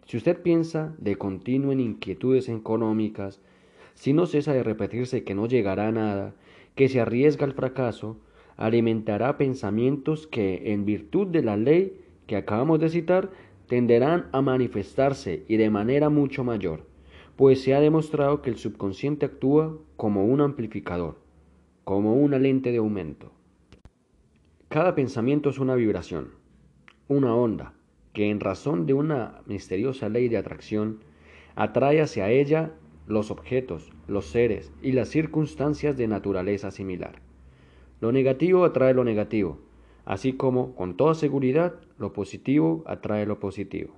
Si 0.04 0.16
usted 0.16 0.42
piensa 0.42 0.96
de 0.98 1.14
continuo 1.14 1.70
en 1.70 1.78
inquietudes 1.78 2.48
económicas, 2.48 3.40
si 3.94 4.12
no 4.12 4.26
cesa 4.26 4.52
de 4.52 4.64
repetirse 4.64 5.22
que 5.22 5.36
no 5.36 5.46
llegará 5.46 5.86
a 5.86 5.92
nada, 5.92 6.34
que 6.78 6.88
se 6.88 7.00
arriesga 7.00 7.44
al 7.44 7.54
fracaso, 7.54 8.18
alimentará 8.56 9.36
pensamientos 9.36 10.28
que, 10.28 10.72
en 10.72 10.84
virtud 10.84 11.26
de 11.26 11.42
la 11.42 11.56
ley 11.56 12.00
que 12.28 12.36
acabamos 12.36 12.78
de 12.78 12.88
citar, 12.88 13.30
tenderán 13.66 14.28
a 14.30 14.42
manifestarse 14.42 15.44
y 15.48 15.56
de 15.56 15.70
manera 15.70 16.08
mucho 16.08 16.44
mayor, 16.44 16.86
pues 17.34 17.62
se 17.62 17.74
ha 17.74 17.80
demostrado 17.80 18.42
que 18.42 18.50
el 18.50 18.58
subconsciente 18.58 19.26
actúa 19.26 19.76
como 19.96 20.24
un 20.24 20.40
amplificador 20.40 21.18
como 21.82 22.14
una 22.14 22.38
lente 22.38 22.70
de 22.70 22.76
aumento. 22.78 23.32
Cada 24.68 24.94
pensamiento 24.94 25.50
es 25.50 25.58
una 25.58 25.74
vibración, 25.74 26.28
una 27.08 27.34
onda, 27.34 27.72
que 28.12 28.30
en 28.30 28.38
razón 28.38 28.86
de 28.86 28.94
una 28.94 29.40
misteriosa 29.46 30.08
ley 30.08 30.28
de 30.28 30.36
atracción 30.36 31.00
atrae 31.56 32.00
hacia 32.02 32.30
ella 32.30 32.74
los 33.08 33.30
objetos, 33.30 33.90
los 34.06 34.26
seres 34.26 34.72
y 34.82 34.92
las 34.92 35.08
circunstancias 35.08 35.96
de 35.96 36.06
naturaleza 36.06 36.70
similar. 36.70 37.20
Lo 38.00 38.12
negativo 38.12 38.64
atrae 38.64 38.94
lo 38.94 39.02
negativo, 39.02 39.58
así 40.04 40.34
como, 40.34 40.74
con 40.74 40.96
toda 40.96 41.14
seguridad, 41.14 41.74
lo 41.98 42.12
positivo 42.12 42.84
atrae 42.86 43.26
lo 43.26 43.40
positivo. 43.40 43.94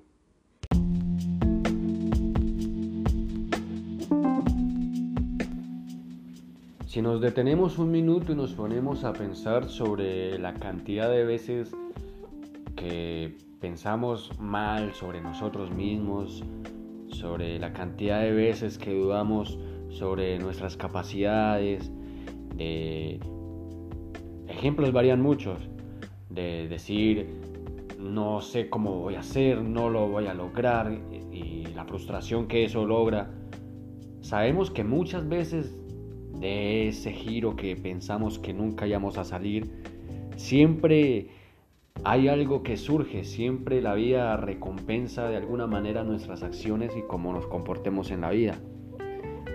Si 6.86 7.02
nos 7.02 7.20
detenemos 7.20 7.78
un 7.78 7.92
minuto 7.92 8.32
y 8.32 8.34
nos 8.34 8.52
ponemos 8.54 9.04
a 9.04 9.12
pensar 9.12 9.68
sobre 9.68 10.38
la 10.38 10.54
cantidad 10.54 11.08
de 11.08 11.24
veces 11.24 11.70
que 12.74 13.36
pensamos 13.60 14.32
mal 14.40 14.92
sobre 14.94 15.20
nosotros 15.20 15.70
mismos, 15.70 16.42
sobre 17.10 17.58
la 17.58 17.72
cantidad 17.72 18.20
de 18.20 18.32
veces 18.32 18.78
que 18.78 18.94
dudamos 18.94 19.58
sobre 19.88 20.38
nuestras 20.38 20.76
capacidades, 20.76 21.90
ejemplos 24.48 24.92
varían 24.92 25.20
muchos, 25.20 25.68
de 26.28 26.68
decir 26.68 27.26
no 27.98 28.40
sé 28.40 28.70
cómo 28.70 29.00
voy 29.00 29.16
a 29.16 29.20
hacer, 29.20 29.62
no 29.62 29.90
lo 29.90 30.08
voy 30.08 30.26
a 30.26 30.34
lograr 30.34 30.98
y 31.32 31.66
la 31.74 31.84
frustración 31.84 32.46
que 32.48 32.64
eso 32.64 32.86
logra. 32.86 33.30
Sabemos 34.22 34.70
que 34.70 34.84
muchas 34.84 35.28
veces 35.28 35.76
de 36.38 36.88
ese 36.88 37.12
giro 37.12 37.56
que 37.56 37.76
pensamos 37.76 38.38
que 38.38 38.54
nunca 38.54 38.86
íbamos 38.86 39.18
a 39.18 39.24
salir, 39.24 39.70
siempre 40.36 41.28
hay 42.04 42.28
algo 42.28 42.62
que 42.62 42.76
surge, 42.76 43.24
siempre 43.24 43.80
la 43.82 43.94
vida 43.94 44.36
recompensa 44.36 45.28
de 45.28 45.36
alguna 45.36 45.66
manera 45.66 46.04
nuestras 46.04 46.42
acciones 46.42 46.96
y 46.96 47.02
cómo 47.02 47.32
nos 47.32 47.46
comportemos 47.46 48.10
en 48.10 48.22
la 48.22 48.30
vida. 48.30 48.58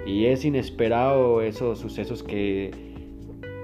Y 0.06 0.26
es 0.26 0.46
inesperado 0.46 1.42
esos 1.42 1.80
sucesos 1.80 2.22
que, 2.22 2.72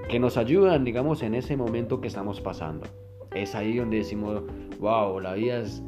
que 0.08 0.18
nos 0.18 0.36
ayudan, 0.36 0.84
digamos, 0.84 1.22
en 1.22 1.34
ese 1.34 1.56
momento 1.56 2.00
que 2.00 2.08
estamos 2.08 2.40
pasando. 2.40 2.86
Es 3.34 3.54
ahí 3.54 3.76
donde 3.76 3.98
decimos, 3.98 4.42
wow, 4.80 5.20
la 5.20 5.34
vida 5.34 5.58
es 5.58 5.82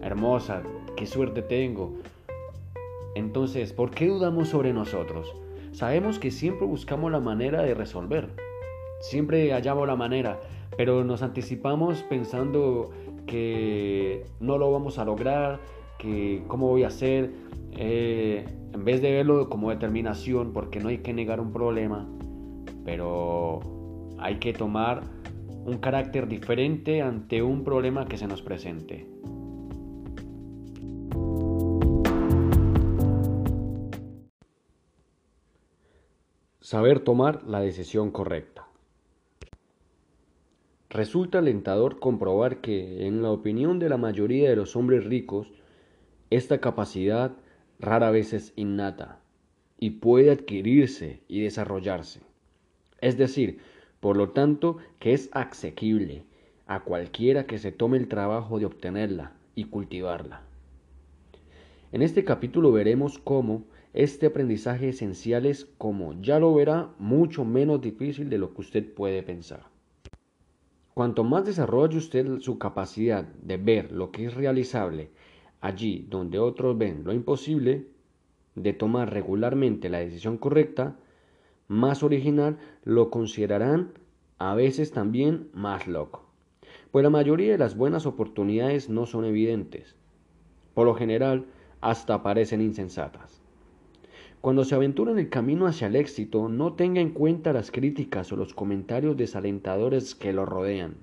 hermosa, 0.00 0.62
qué 0.96 1.06
suerte 1.06 1.42
tengo. 1.42 1.94
Entonces, 3.14 3.72
¿por 3.72 3.90
qué 3.90 4.06
dudamos 4.06 4.48
sobre 4.48 4.72
nosotros? 4.72 5.34
sabemos 5.72 6.18
que 6.18 6.30
siempre 6.30 6.66
buscamos 6.66 7.10
la 7.10 7.20
manera 7.20 7.62
de 7.62 7.74
resolver. 7.74 8.28
Siempre 9.00 9.50
hallamos 9.52 9.86
la 9.86 9.96
manera, 9.96 10.40
pero 10.80 11.04
nos 11.04 11.20
anticipamos 11.20 12.02
pensando 12.04 12.90
que 13.26 14.24
no 14.40 14.56
lo 14.56 14.72
vamos 14.72 14.98
a 14.98 15.04
lograr, 15.04 15.60
que 15.98 16.42
cómo 16.48 16.68
voy 16.68 16.84
a 16.84 16.86
hacer, 16.86 17.32
eh, 17.72 18.46
en 18.72 18.82
vez 18.86 19.02
de 19.02 19.12
verlo 19.12 19.50
como 19.50 19.68
determinación, 19.68 20.54
porque 20.54 20.80
no 20.80 20.88
hay 20.88 20.96
que 21.02 21.12
negar 21.12 21.38
un 21.38 21.52
problema, 21.52 22.08
pero 22.82 23.60
hay 24.18 24.38
que 24.38 24.54
tomar 24.54 25.02
un 25.66 25.76
carácter 25.80 26.26
diferente 26.26 27.02
ante 27.02 27.42
un 27.42 27.62
problema 27.62 28.06
que 28.06 28.16
se 28.16 28.26
nos 28.26 28.40
presente. 28.40 29.06
Saber 36.60 37.00
tomar 37.00 37.42
la 37.42 37.60
decisión 37.60 38.10
correcta. 38.10 38.69
Resulta 40.90 41.38
alentador 41.38 42.00
comprobar 42.00 42.60
que, 42.60 43.06
en 43.06 43.22
la 43.22 43.30
opinión 43.30 43.78
de 43.78 43.88
la 43.88 43.96
mayoría 43.96 44.50
de 44.50 44.56
los 44.56 44.74
hombres 44.74 45.04
ricos, 45.04 45.52
esta 46.30 46.60
capacidad 46.60 47.30
rara 47.78 48.10
vez 48.10 48.32
es 48.32 48.52
innata 48.56 49.20
y 49.78 49.90
puede 49.90 50.32
adquirirse 50.32 51.20
y 51.28 51.42
desarrollarse. 51.42 52.22
Es 53.00 53.16
decir, 53.16 53.58
por 54.00 54.16
lo 54.16 54.30
tanto, 54.30 54.78
que 54.98 55.12
es 55.12 55.30
asequible 55.32 56.24
a 56.66 56.80
cualquiera 56.80 57.46
que 57.46 57.58
se 57.58 57.70
tome 57.70 57.96
el 57.96 58.08
trabajo 58.08 58.58
de 58.58 58.66
obtenerla 58.66 59.32
y 59.54 59.66
cultivarla. 59.66 60.42
En 61.92 62.02
este 62.02 62.24
capítulo 62.24 62.72
veremos 62.72 63.18
cómo 63.18 63.62
este 63.94 64.26
aprendizaje 64.26 64.88
esencial 64.88 65.46
es, 65.46 65.66
como 65.78 66.20
ya 66.20 66.40
lo 66.40 66.52
verá, 66.52 66.90
mucho 66.98 67.44
menos 67.44 67.80
difícil 67.80 68.28
de 68.28 68.38
lo 68.38 68.52
que 68.54 68.62
usted 68.62 68.92
puede 68.92 69.22
pensar. 69.22 69.69
Cuanto 70.94 71.24
más 71.24 71.44
desarrolle 71.44 71.98
usted 71.98 72.40
su 72.40 72.58
capacidad 72.58 73.24
de 73.24 73.56
ver 73.56 73.92
lo 73.92 74.10
que 74.10 74.26
es 74.26 74.34
realizable 74.34 75.10
allí 75.60 76.06
donde 76.08 76.38
otros 76.38 76.76
ven 76.76 77.04
lo 77.04 77.12
imposible, 77.12 77.86
de 78.54 78.72
tomar 78.72 79.12
regularmente 79.12 79.88
la 79.88 79.98
decisión 79.98 80.38
correcta, 80.38 80.96
más 81.68 82.02
original 82.02 82.58
lo 82.84 83.10
considerarán 83.10 83.92
a 84.38 84.54
veces 84.54 84.90
también 84.90 85.48
más 85.52 85.86
loco. 85.86 86.26
Pues 86.90 87.02
la 87.02 87.10
mayoría 87.10 87.52
de 87.52 87.58
las 87.58 87.76
buenas 87.76 88.06
oportunidades 88.06 88.88
no 88.88 89.06
son 89.06 89.24
evidentes. 89.24 89.96
Por 90.74 90.86
lo 90.86 90.94
general, 90.94 91.46
hasta 91.80 92.22
parecen 92.22 92.60
insensatas. 92.60 93.39
Cuando 94.40 94.64
se 94.64 94.74
aventura 94.74 95.12
en 95.12 95.18
el 95.18 95.28
camino 95.28 95.66
hacia 95.66 95.88
el 95.88 95.96
éxito, 95.96 96.48
no 96.48 96.72
tenga 96.72 97.02
en 97.02 97.10
cuenta 97.10 97.52
las 97.52 97.70
críticas 97.70 98.32
o 98.32 98.36
los 98.36 98.54
comentarios 98.54 99.16
desalentadores 99.16 100.14
que 100.14 100.32
lo 100.32 100.46
rodean. 100.46 100.94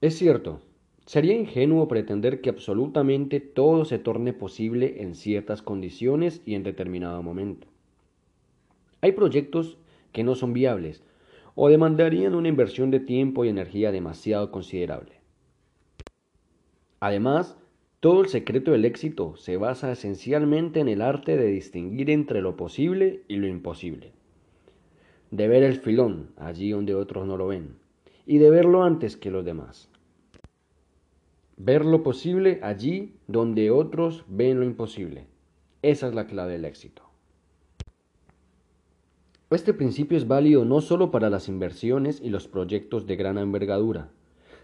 Es 0.00 0.16
cierto, 0.16 0.60
sería 1.04 1.36
ingenuo 1.36 1.88
pretender 1.88 2.40
que 2.40 2.50
absolutamente 2.50 3.40
todo 3.40 3.84
se 3.84 3.98
torne 3.98 4.32
posible 4.32 5.02
en 5.02 5.16
ciertas 5.16 5.62
condiciones 5.62 6.42
y 6.46 6.54
en 6.54 6.62
determinado 6.62 7.24
momento. 7.24 7.66
Hay 9.00 9.10
proyectos 9.12 9.76
que 10.12 10.22
no 10.22 10.36
son 10.36 10.52
viables 10.52 11.02
o 11.56 11.68
demandarían 11.68 12.36
una 12.36 12.48
inversión 12.48 12.92
de 12.92 13.00
tiempo 13.00 13.44
y 13.44 13.48
energía 13.48 13.90
demasiado 13.90 14.52
considerable. 14.52 15.20
Además, 17.00 17.56
todo 18.00 18.22
el 18.22 18.28
secreto 18.28 18.72
del 18.72 18.86
éxito 18.86 19.36
se 19.36 19.58
basa 19.58 19.92
esencialmente 19.92 20.80
en 20.80 20.88
el 20.88 21.02
arte 21.02 21.36
de 21.36 21.48
distinguir 21.48 22.08
entre 22.08 22.40
lo 22.40 22.56
posible 22.56 23.22
y 23.28 23.36
lo 23.36 23.46
imposible, 23.46 24.12
de 25.30 25.48
ver 25.48 25.62
el 25.62 25.76
filón 25.76 26.30
allí 26.38 26.70
donde 26.70 26.94
otros 26.94 27.26
no 27.26 27.36
lo 27.36 27.46
ven, 27.46 27.76
y 28.24 28.38
de 28.38 28.48
verlo 28.48 28.84
antes 28.84 29.18
que 29.18 29.30
los 29.30 29.44
demás. 29.44 29.90
Ver 31.58 31.84
lo 31.84 32.02
posible 32.02 32.58
allí 32.62 33.12
donde 33.26 33.70
otros 33.70 34.24
ven 34.28 34.58
lo 34.60 34.64
imposible. 34.64 35.26
Esa 35.82 36.08
es 36.08 36.14
la 36.14 36.26
clave 36.26 36.52
del 36.52 36.64
éxito. 36.64 37.02
Este 39.50 39.74
principio 39.74 40.16
es 40.16 40.26
válido 40.26 40.64
no 40.64 40.80
solo 40.80 41.10
para 41.10 41.28
las 41.28 41.48
inversiones 41.48 42.22
y 42.22 42.30
los 42.30 42.48
proyectos 42.48 43.06
de 43.06 43.16
gran 43.16 43.36
envergadura, 43.36 44.08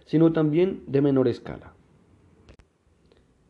sino 0.06 0.32
también 0.32 0.84
de 0.86 1.02
menor 1.02 1.28
escala. 1.28 1.75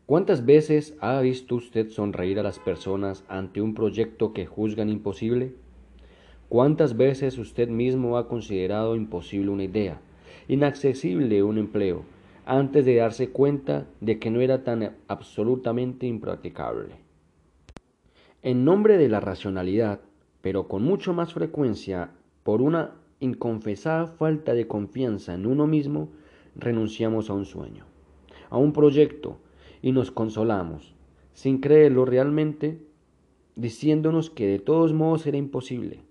¿Cuántas 0.07 0.45
veces 0.45 0.95
ha 1.01 1.19
visto 1.19 1.55
usted 1.55 1.89
sonreír 1.89 2.39
a 2.39 2.43
las 2.43 2.59
personas 2.59 3.25
ante 3.27 3.61
un 3.61 3.73
proyecto 3.73 4.31
que 4.31 4.45
juzgan 4.45 4.87
imposible? 4.87 5.53
¿Cuántas 6.47 6.95
veces 6.95 7.37
usted 7.37 7.67
mismo 7.67 8.17
ha 8.17 8.29
considerado 8.29 8.95
imposible 8.95 9.49
una 9.49 9.65
idea, 9.65 9.99
inaccesible 10.47 11.43
un 11.43 11.57
empleo, 11.57 12.05
antes 12.45 12.85
de 12.85 12.95
darse 12.95 13.31
cuenta 13.31 13.85
de 13.99 14.17
que 14.17 14.31
no 14.31 14.39
era 14.39 14.63
tan 14.63 14.95
absolutamente 15.09 16.07
impracticable? 16.07 16.95
En 18.43 18.63
nombre 18.63 18.97
de 18.97 19.09
la 19.09 19.19
racionalidad, 19.19 19.99
pero 20.39 20.69
con 20.69 20.83
mucho 20.83 21.11
más 21.13 21.33
frecuencia 21.33 22.11
por 22.43 22.61
una 22.61 22.95
inconfesada 23.19 24.07
falta 24.07 24.53
de 24.53 24.67
confianza 24.67 25.33
en 25.33 25.45
uno 25.45 25.67
mismo, 25.67 26.07
renunciamos 26.55 27.29
a 27.29 27.33
un 27.33 27.43
sueño, 27.43 27.83
a 28.49 28.57
un 28.57 28.71
proyecto, 28.71 29.39
y 29.81 29.91
nos 29.91 30.11
consolamos, 30.11 30.95
sin 31.33 31.59
creerlo 31.59 32.05
realmente, 32.05 32.81
diciéndonos 33.55 34.29
que 34.29 34.47
de 34.47 34.59
todos 34.59 34.93
modos 34.93 35.25
era 35.27 35.37
imposible. 35.37 36.01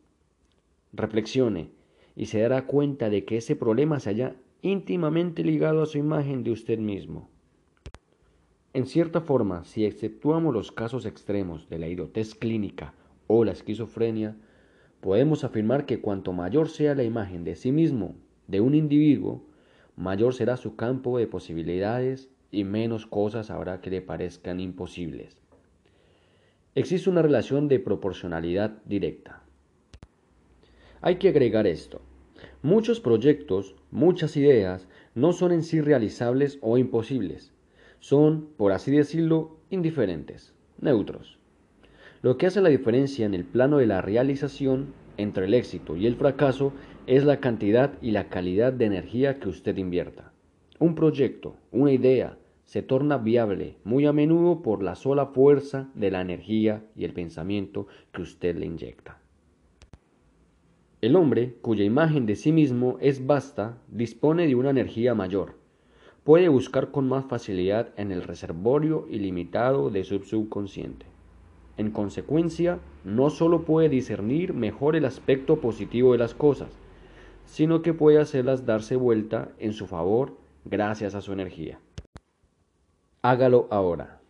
Reflexione 0.92 1.70
y 2.14 2.26
se 2.26 2.40
dará 2.40 2.66
cuenta 2.66 3.10
de 3.10 3.24
que 3.24 3.36
ese 3.36 3.56
problema 3.56 4.00
se 4.00 4.10
halla 4.10 4.36
íntimamente 4.62 5.44
ligado 5.44 5.82
a 5.82 5.86
su 5.86 5.98
imagen 5.98 6.42
de 6.42 6.50
usted 6.50 6.78
mismo. 6.78 7.28
En 8.72 8.86
cierta 8.86 9.20
forma, 9.20 9.64
si 9.64 9.84
exceptuamos 9.84 10.52
los 10.52 10.72
casos 10.72 11.06
extremos 11.06 11.68
de 11.68 11.78
la 11.78 11.88
idiotez 11.88 12.34
clínica 12.34 12.94
o 13.26 13.44
la 13.44 13.52
esquizofrenia, 13.52 14.36
podemos 15.00 15.44
afirmar 15.44 15.86
que 15.86 16.00
cuanto 16.00 16.32
mayor 16.32 16.68
sea 16.68 16.94
la 16.94 17.04
imagen 17.04 17.44
de 17.44 17.56
sí 17.56 17.72
mismo 17.72 18.16
de 18.48 18.60
un 18.60 18.74
individuo, 18.74 19.44
mayor 19.96 20.34
será 20.34 20.56
su 20.56 20.76
campo 20.76 21.18
de 21.18 21.26
posibilidades 21.26 22.30
y 22.50 22.64
menos 22.64 23.06
cosas 23.06 23.50
habrá 23.50 23.80
que 23.80 23.90
le 23.90 24.02
parezcan 24.02 24.60
imposibles. 24.60 25.42
Existe 26.74 27.08
una 27.08 27.22
relación 27.22 27.68
de 27.68 27.80
proporcionalidad 27.80 28.82
directa. 28.84 29.42
Hay 31.00 31.16
que 31.16 31.28
agregar 31.28 31.66
esto. 31.66 32.02
Muchos 32.62 33.00
proyectos, 33.00 33.76
muchas 33.90 34.36
ideas, 34.36 34.88
no 35.14 35.32
son 35.32 35.52
en 35.52 35.62
sí 35.62 35.80
realizables 35.80 36.58
o 36.60 36.78
imposibles. 36.78 37.52
Son, 37.98 38.48
por 38.56 38.72
así 38.72 38.90
decirlo, 38.90 39.56
indiferentes, 39.70 40.54
neutros. 40.78 41.38
Lo 42.22 42.36
que 42.36 42.46
hace 42.46 42.60
la 42.60 42.68
diferencia 42.68 43.24
en 43.24 43.34
el 43.34 43.44
plano 43.44 43.78
de 43.78 43.86
la 43.86 44.02
realización 44.02 44.92
entre 45.16 45.46
el 45.46 45.54
éxito 45.54 45.96
y 45.96 46.06
el 46.06 46.16
fracaso 46.16 46.72
es 47.06 47.24
la 47.24 47.40
cantidad 47.40 47.92
y 48.02 48.10
la 48.10 48.28
calidad 48.28 48.72
de 48.72 48.84
energía 48.84 49.38
que 49.38 49.48
usted 49.48 49.76
invierta. 49.76 50.32
Un 50.78 50.94
proyecto, 50.94 51.56
una 51.72 51.90
idea, 51.90 52.36
se 52.66 52.82
torna 52.82 53.16
viable 53.16 53.76
muy 53.84 54.04
a 54.04 54.12
menudo 54.12 54.60
por 54.60 54.82
la 54.82 54.94
sola 54.94 55.26
fuerza 55.26 55.88
de 55.94 56.10
la 56.10 56.20
energía 56.20 56.84
y 56.94 57.04
el 57.04 57.14
pensamiento 57.14 57.86
que 58.12 58.20
usted 58.20 58.56
le 58.56 58.66
inyecta. 58.66 59.18
El 61.00 61.16
hombre, 61.16 61.54
cuya 61.62 61.84
imagen 61.84 62.26
de 62.26 62.36
sí 62.36 62.52
mismo 62.52 62.98
es 63.00 63.26
vasta, 63.26 63.78
dispone 63.88 64.46
de 64.46 64.54
una 64.54 64.70
energía 64.70 65.14
mayor. 65.14 65.54
Puede 66.24 66.48
buscar 66.48 66.90
con 66.90 67.08
más 67.08 67.24
facilidad 67.24 67.90
en 67.96 68.12
el 68.12 68.22
reservorio 68.22 69.06
ilimitado 69.08 69.88
de 69.88 70.04
su 70.04 70.18
subconsciente. 70.24 71.06
En 71.78 71.90
consecuencia, 71.90 72.80
no 73.04 73.30
sólo 73.30 73.62
puede 73.62 73.88
discernir 73.88 74.52
mejor 74.52 74.96
el 74.96 75.04
aspecto 75.06 75.60
positivo 75.60 76.12
de 76.12 76.18
las 76.18 76.34
cosas, 76.34 76.70
sino 77.46 77.80
que 77.80 77.94
puede 77.94 78.18
hacerlas 78.18 78.66
darse 78.66 78.96
vuelta 78.96 79.52
en 79.58 79.72
su 79.72 79.86
favor 79.86 80.45
gracias 80.68 81.14
a 81.14 81.20
su 81.20 81.32
energía. 81.32 81.78
Hágalo 83.22 83.68
ahora. 83.70 84.20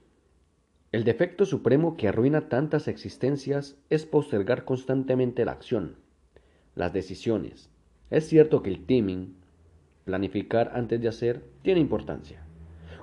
El 0.92 1.04
defecto 1.04 1.44
supremo 1.44 1.96
que 1.96 2.08
arruina 2.08 2.48
tantas 2.48 2.88
existencias 2.88 3.76
es 3.90 4.06
postergar 4.06 4.64
constantemente 4.64 5.44
la 5.44 5.52
acción, 5.52 5.96
las 6.74 6.92
decisiones. 6.92 7.70
Es 8.10 8.28
cierto 8.28 8.62
que 8.62 8.70
el 8.70 8.86
timing, 8.86 9.34
planificar 10.04 10.72
antes 10.74 11.00
de 11.00 11.08
hacer, 11.08 11.42
tiene 11.62 11.80
importancia. 11.80 12.42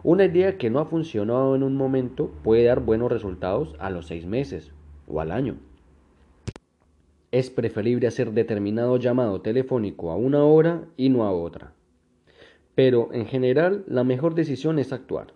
Una 0.04 0.26
idea 0.26 0.58
que 0.58 0.70
no 0.70 0.80
ha 0.80 0.86
funcionado 0.86 1.56
en 1.56 1.64
un 1.64 1.76
momento 1.76 2.32
puede 2.44 2.66
dar 2.66 2.82
buenos 2.82 3.12
resultados 3.12 3.76
a 3.80 3.90
los 3.90 4.08
seis 4.08 4.26
meses 4.26 4.74
o 5.08 5.22
al 5.22 5.32
año. 5.32 5.58
Es 7.32 7.50
preferible 7.50 8.08
hacer 8.08 8.32
determinado 8.32 8.98
llamado 8.98 9.42
telefónico 9.42 10.12
a 10.12 10.16
una 10.16 10.44
hora 10.44 10.86
y 10.98 11.10
no 11.10 11.24
a 11.24 11.32
otra. 11.32 11.74
Pero 12.76 13.10
en 13.14 13.26
general 13.26 13.84
la 13.88 14.04
mejor 14.04 14.36
decisión 14.36 14.80
es 14.80 14.94
actuar 14.94 15.34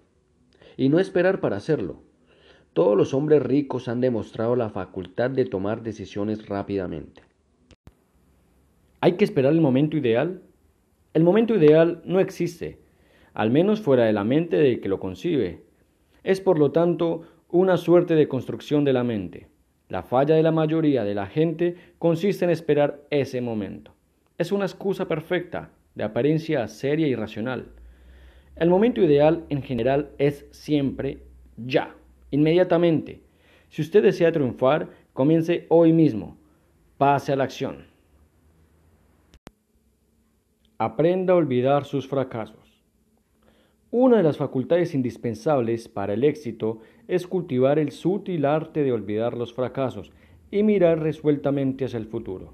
y 0.76 0.89
no 0.89 1.00
esperar 1.00 1.39
para 1.39 1.58
hacerlo. 1.58 2.02
Todos 2.73 2.95
los 2.95 3.13
hombres 3.13 3.41
ricos 3.41 3.88
han 3.88 4.02
demostrado 4.02 4.56
la 4.56 4.69
facultad 4.69 5.32
de 5.32 5.45
tomar 5.45 5.82
decisiones 5.82 6.47
rápidamente. 6.47 7.23
¿Hay 9.02 9.13
que 9.13 9.26
esperar 9.26 9.54
el 9.54 9.62
momento 9.62 9.97
ideal? 9.97 10.41
El 11.13 11.23
momento 11.23 11.56
ideal 11.56 12.02
no 12.06 12.19
existe, 12.19 12.80
al 13.34 13.52
menos 13.52 13.82
fuera 13.82 14.06
de 14.06 14.13
la 14.13 14.23
mente 14.23 14.58
del 14.58 14.80
que 14.80 14.89
lo 14.89 15.00
concibe. 15.00 15.63
Es 16.23 16.41
por 16.41 16.60
lo 16.60 16.71
tanto 16.71 17.23
una 17.50 17.78
suerte 17.78 18.15
de 18.15 18.28
construcción 18.28 18.84
de 18.84 18.93
la 18.93 19.04
mente. 19.04 19.47
La 19.89 20.04
falla 20.04 20.36
de 20.36 20.43
la 20.43 20.52
mayoría 20.52 21.04
de 21.04 21.15
la 21.15 21.28
gente 21.28 21.76
consiste 21.97 22.45
en 22.45 22.52
esperar 22.52 23.02
ese 23.10 23.39
momento. 23.41 23.93
Es 24.38 24.52
una 24.52 24.65
excusa 24.65 25.08
perfecta, 25.08 25.71
de 25.97 26.03
apariencia 26.03 26.67
seria 26.67 27.07
y 27.07 27.15
racional. 27.15 27.69
El 28.55 28.69
momento 28.69 29.01
ideal 29.01 29.45
en 29.49 29.63
general 29.63 30.12
es 30.19 30.45
siempre 30.51 31.23
ya, 31.57 31.95
inmediatamente. 32.29 33.23
Si 33.69 33.81
usted 33.81 34.03
desea 34.03 34.31
triunfar, 34.31 34.89
comience 35.13 35.65
hoy 35.69 35.93
mismo. 35.93 36.38
Pase 36.99 37.33
a 37.33 37.36
la 37.36 37.45
acción. 37.45 37.88
Aprenda 40.77 41.33
a 41.33 41.38
olvidar 41.38 41.86
sus 41.86 42.07
fracasos. 42.07 42.83
Una 43.89 44.17
de 44.17 44.23
las 44.23 44.38
facultades 44.38 44.93
indispensables 44.93 45.88
para 45.88 46.13
el 46.13 46.23
éxito 46.23 46.79
es 47.07 47.25
cultivar 47.25 47.79
el 47.79 47.91
sutil 47.91 48.45
arte 48.45 48.83
de 48.83 48.91
olvidar 48.91 49.36
los 49.36 49.51
fracasos 49.51 50.12
y 50.51 50.62
mirar 50.62 50.99
resueltamente 50.99 51.86
hacia 51.86 51.97
el 51.97 52.05
futuro. 52.05 52.53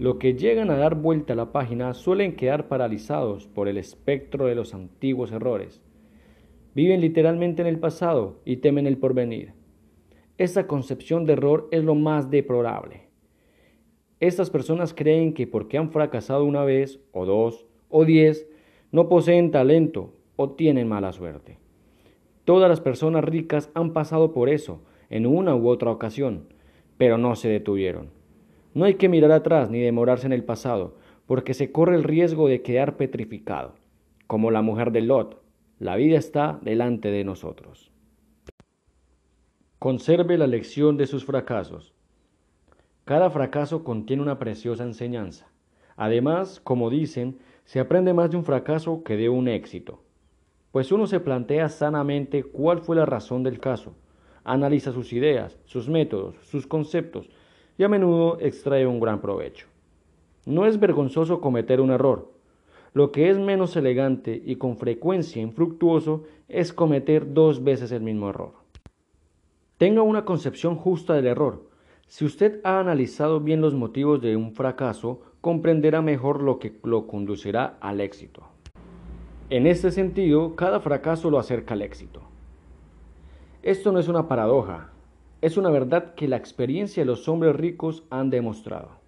Los 0.00 0.16
que 0.16 0.32
llegan 0.32 0.70
a 0.70 0.78
dar 0.78 0.94
vuelta 0.94 1.34
a 1.34 1.36
la 1.36 1.52
página 1.52 1.92
suelen 1.92 2.34
quedar 2.34 2.68
paralizados 2.68 3.46
por 3.46 3.68
el 3.68 3.76
espectro 3.76 4.46
de 4.46 4.54
los 4.54 4.72
antiguos 4.72 5.30
errores. 5.30 5.82
Viven 6.74 7.02
literalmente 7.02 7.60
en 7.60 7.68
el 7.68 7.78
pasado 7.78 8.40
y 8.46 8.56
temen 8.56 8.86
el 8.86 8.96
porvenir. 8.96 9.52
Esta 10.38 10.66
concepción 10.66 11.26
de 11.26 11.34
error 11.34 11.68
es 11.70 11.84
lo 11.84 11.94
más 11.94 12.30
deplorable. 12.30 13.08
Estas 14.20 14.48
personas 14.48 14.94
creen 14.94 15.34
que 15.34 15.46
porque 15.46 15.76
han 15.76 15.90
fracasado 15.90 16.46
una 16.46 16.64
vez, 16.64 16.98
o 17.12 17.26
dos, 17.26 17.66
o 17.90 18.06
diez, 18.06 18.48
no 18.92 19.06
poseen 19.10 19.50
talento 19.50 20.14
o 20.36 20.52
tienen 20.52 20.88
mala 20.88 21.12
suerte. 21.12 21.58
Todas 22.46 22.70
las 22.70 22.80
personas 22.80 23.22
ricas 23.22 23.70
han 23.74 23.92
pasado 23.92 24.32
por 24.32 24.48
eso 24.48 24.80
en 25.10 25.26
una 25.26 25.54
u 25.54 25.68
otra 25.68 25.90
ocasión, 25.90 26.46
pero 26.96 27.18
no 27.18 27.36
se 27.36 27.50
detuvieron. 27.50 28.18
No 28.72 28.84
hay 28.84 28.94
que 28.94 29.08
mirar 29.08 29.32
atrás 29.32 29.70
ni 29.70 29.80
demorarse 29.80 30.26
en 30.26 30.32
el 30.32 30.44
pasado, 30.44 30.96
porque 31.26 31.54
se 31.54 31.72
corre 31.72 31.96
el 31.96 32.04
riesgo 32.04 32.48
de 32.48 32.62
quedar 32.62 32.96
petrificado. 32.96 33.74
Como 34.26 34.50
la 34.50 34.62
mujer 34.62 34.92
de 34.92 35.00
Lot, 35.00 35.42
la 35.78 35.96
vida 35.96 36.18
está 36.18 36.60
delante 36.62 37.10
de 37.10 37.24
nosotros. 37.24 37.90
Conserve 39.78 40.38
la 40.38 40.46
lección 40.46 40.96
de 40.96 41.06
sus 41.06 41.24
fracasos. 41.24 41.94
Cada 43.04 43.30
fracaso 43.30 43.82
contiene 43.82 44.22
una 44.22 44.38
preciosa 44.38 44.84
enseñanza. 44.84 45.48
Además, 45.96 46.60
como 46.60 46.90
dicen, 46.90 47.38
se 47.64 47.80
aprende 47.80 48.14
más 48.14 48.30
de 48.30 48.36
un 48.36 48.44
fracaso 48.44 49.02
que 49.02 49.16
de 49.16 49.28
un 49.28 49.48
éxito. 49.48 50.02
Pues 50.70 50.92
uno 50.92 51.06
se 51.06 51.18
plantea 51.18 51.68
sanamente 51.68 52.44
cuál 52.44 52.80
fue 52.80 52.94
la 52.94 53.06
razón 53.06 53.42
del 53.42 53.58
caso, 53.58 53.96
analiza 54.44 54.92
sus 54.92 55.12
ideas, 55.12 55.58
sus 55.64 55.88
métodos, 55.88 56.36
sus 56.42 56.66
conceptos, 56.66 57.28
y 57.80 57.82
a 57.82 57.88
menudo 57.88 58.36
extrae 58.40 58.86
un 58.86 59.00
gran 59.00 59.22
provecho. 59.22 59.66
No 60.44 60.66
es 60.66 60.78
vergonzoso 60.78 61.40
cometer 61.40 61.80
un 61.80 61.90
error. 61.90 62.30
Lo 62.92 63.10
que 63.10 63.30
es 63.30 63.38
menos 63.38 63.74
elegante 63.74 64.42
y 64.44 64.56
con 64.56 64.76
frecuencia 64.76 65.40
infructuoso 65.40 66.24
es 66.46 66.74
cometer 66.74 67.32
dos 67.32 67.64
veces 67.64 67.90
el 67.90 68.02
mismo 68.02 68.28
error. 68.28 68.52
Tenga 69.78 70.02
una 70.02 70.26
concepción 70.26 70.76
justa 70.76 71.14
del 71.14 71.26
error. 71.26 71.70
Si 72.06 72.26
usted 72.26 72.60
ha 72.64 72.80
analizado 72.80 73.40
bien 73.40 73.62
los 73.62 73.72
motivos 73.72 74.20
de 74.20 74.36
un 74.36 74.52
fracaso, 74.52 75.22
comprenderá 75.40 76.02
mejor 76.02 76.42
lo 76.42 76.58
que 76.58 76.78
lo 76.84 77.06
conducirá 77.06 77.78
al 77.80 78.02
éxito. 78.02 78.42
En 79.48 79.66
este 79.66 79.90
sentido, 79.90 80.54
cada 80.54 80.80
fracaso 80.80 81.30
lo 81.30 81.38
acerca 81.38 81.72
al 81.72 81.80
éxito. 81.80 82.20
Esto 83.62 83.90
no 83.90 83.98
es 83.98 84.08
una 84.08 84.28
paradoja, 84.28 84.90
es 85.42 85.56
una 85.56 85.70
verdad 85.70 86.14
que 86.14 86.28
la 86.28 86.36
experiencia 86.36 87.02
de 87.02 87.06
los 87.06 87.28
hombres 87.28 87.56
ricos 87.56 88.04
han 88.10 88.30
demostrado. 88.30 88.99